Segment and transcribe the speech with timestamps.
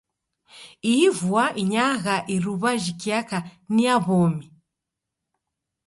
[0.91, 3.37] Ihi vua inyagha iruwa jikiaka
[3.73, 4.45] ni ya w'omi.